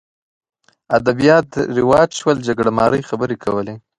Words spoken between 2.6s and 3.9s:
مارۍ خبرې کولې